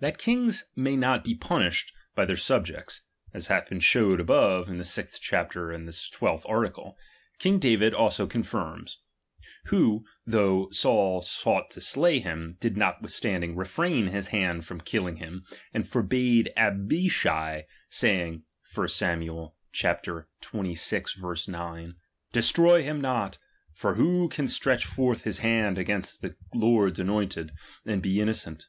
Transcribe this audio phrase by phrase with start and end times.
[0.00, 3.02] That kings may not be punished by their subjects,
[3.34, 6.96] as hath been showed above in the sixth '* chapter and the twelfth article,
[7.38, 9.02] King David also confirms;
[9.66, 15.44] who, though Saul sought to slay himi, did notwithstanding refrain his hand from killing him,
[15.74, 18.44] and forbade Abishai, saying,
[18.74, 20.64] (1 Sam, xxvi.
[21.48, 21.94] 9):
[22.32, 23.36] Destroy him not;
[23.74, 25.74] for who can stretch forth his DOMINION.
[25.74, 27.52] 145 hand against Ike LoriTs anointed,
[27.84, 28.68] and he inno chm cent